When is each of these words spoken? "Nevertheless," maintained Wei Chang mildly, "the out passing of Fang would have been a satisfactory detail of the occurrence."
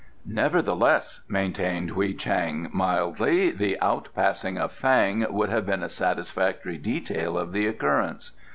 "Nevertheless," 0.25 1.21
maintained 1.29 1.91
Wei 1.91 2.13
Chang 2.15 2.71
mildly, 2.73 3.51
"the 3.51 3.79
out 3.81 4.09
passing 4.15 4.57
of 4.57 4.71
Fang 4.71 5.23
would 5.29 5.51
have 5.51 5.67
been 5.67 5.83
a 5.83 5.89
satisfactory 5.89 6.79
detail 6.79 7.37
of 7.37 7.51
the 7.51 7.67
occurrence." 7.67 8.31